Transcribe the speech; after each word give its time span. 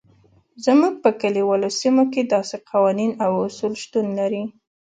زموږ 0.65 0.93
په 1.03 1.09
کلیوالو 1.21 1.69
سیمو 1.79 2.03
کې 2.13 2.21
داسې 2.33 2.55
قوانین 2.69 3.11
او 3.25 3.31
اصول 3.47 3.73
شتون 3.83 4.07
لري. 4.19 4.43